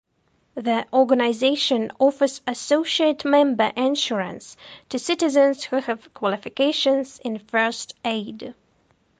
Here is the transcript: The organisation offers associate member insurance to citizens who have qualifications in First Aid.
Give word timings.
The 0.55 0.87
organisation 0.91 1.91
offers 1.99 2.41
associate 2.47 3.23
member 3.23 3.71
insurance 3.75 4.57
to 4.89 4.97
citizens 4.97 5.65
who 5.65 5.75
have 5.75 6.11
qualifications 6.15 7.19
in 7.23 7.37
First 7.37 7.93
Aid. 8.03 8.55